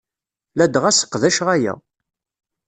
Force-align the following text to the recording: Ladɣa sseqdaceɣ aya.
Ladɣa 0.57 0.91
sseqdaceɣ 0.93 1.47
aya. 1.55 1.73